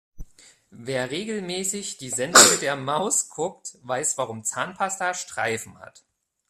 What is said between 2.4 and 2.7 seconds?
mit